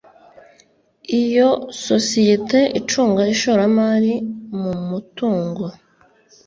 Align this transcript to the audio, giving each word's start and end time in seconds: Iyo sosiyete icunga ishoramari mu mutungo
Iyo 1.21 1.49
sosiyete 1.87 2.59
icunga 2.79 3.21
ishoramari 3.33 4.13
mu 4.61 4.73
mutungo 4.89 5.63